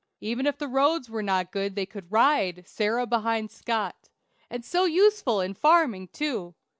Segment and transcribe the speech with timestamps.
[0.19, 4.09] Even if the roads were not good they could ride, Sarah behind Scott.
[4.49, 6.55] And so useful in farming, too.